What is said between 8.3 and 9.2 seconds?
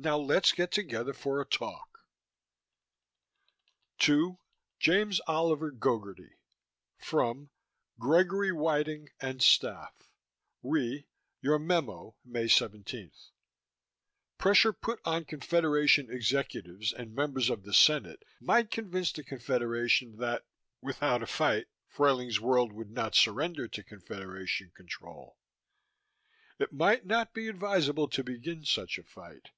Whiting